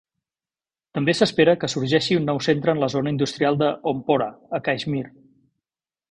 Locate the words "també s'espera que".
0.97-1.67